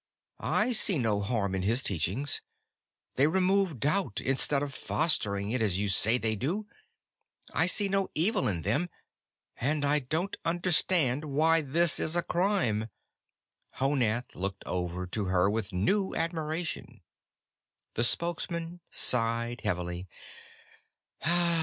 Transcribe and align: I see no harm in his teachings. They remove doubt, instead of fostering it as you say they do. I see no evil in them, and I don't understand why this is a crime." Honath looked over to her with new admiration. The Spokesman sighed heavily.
I 0.39 0.71
see 0.71 0.97
no 0.97 1.21
harm 1.21 1.53
in 1.53 1.61
his 1.61 1.83
teachings. 1.83 2.41
They 3.17 3.27
remove 3.27 3.79
doubt, 3.79 4.19
instead 4.19 4.63
of 4.63 4.73
fostering 4.73 5.51
it 5.51 5.61
as 5.61 5.77
you 5.77 5.89
say 5.89 6.17
they 6.17 6.35
do. 6.35 6.65
I 7.53 7.67
see 7.67 7.87
no 7.87 8.09
evil 8.15 8.47
in 8.47 8.63
them, 8.63 8.89
and 9.57 9.85
I 9.85 9.99
don't 9.99 10.35
understand 10.43 11.25
why 11.25 11.61
this 11.61 11.99
is 11.99 12.15
a 12.15 12.23
crime." 12.23 12.89
Honath 13.75 14.33
looked 14.33 14.63
over 14.65 15.05
to 15.05 15.25
her 15.25 15.51
with 15.51 15.71
new 15.71 16.15
admiration. 16.15 17.01
The 17.93 18.03
Spokesman 18.03 18.79
sighed 18.89 19.61
heavily. 19.61 20.07